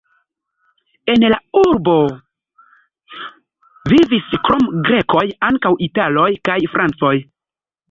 En 1.13 1.25
la 1.33 1.37
urbo 1.63 1.97
vivis 3.93 4.33
krom 4.49 4.67
grekoj 4.89 5.23
ankaŭ 5.51 5.75
italoj 5.91 6.29
kaj 6.51 6.59
francoj. 6.77 7.17